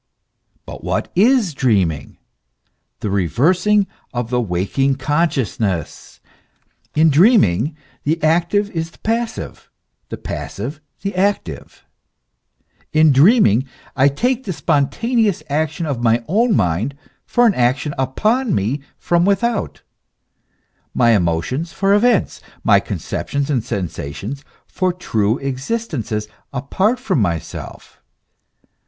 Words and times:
But 0.65 0.83
what 0.83 1.11
is 1.13 1.53
dreaming? 1.53 2.17
The 3.01 3.11
reversing 3.11 3.85
of 4.15 4.31
the 4.31 4.41
waking 4.41 4.95
consciousness. 4.95 6.19
In 6.95 7.11
dreaming, 7.11 7.77
the 8.03 8.19
active 8.23 8.71
is 8.71 8.89
the 8.89 8.97
passive, 8.97 9.69
the 10.09 10.17
passive 10.17 10.81
the 11.03 11.13
active; 11.15 11.85
in 12.91 13.11
dreaming, 13.11 13.65
I 13.95 14.07
take 14.07 14.45
the 14.45 14.53
spontaneous 14.53 15.43
action 15.51 15.85
of 15.85 16.01
my 16.01 16.23
own 16.27 16.55
mind 16.55 16.97
for 17.27 17.45
an 17.45 17.53
action 17.53 17.93
upon 17.99 18.55
me 18.55 18.81
from 18.97 19.23
without, 19.23 19.83
my 20.95 21.11
emotions 21.11 21.73
for 21.73 21.93
events, 21.93 22.41
my 22.63 22.79
conceptions 22.79 23.51
and 23.51 23.63
sensations 23.63 24.43
for 24.65 24.91
true 24.91 25.37
existences 25.37 26.27
apart 26.51 26.97
from 26.99 27.21
myself. 27.21 28.01